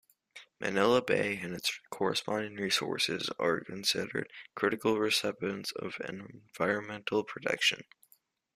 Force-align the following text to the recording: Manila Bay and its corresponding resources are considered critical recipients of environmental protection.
Manila 0.59 0.99
Bay 0.99 1.37
and 1.37 1.53
its 1.53 1.79
corresponding 1.91 2.55
resources 2.55 3.29
are 3.37 3.59
considered 3.63 4.31
critical 4.55 4.97
recipients 4.97 5.71
of 5.73 5.93
environmental 6.09 7.23
protection. 7.23 7.83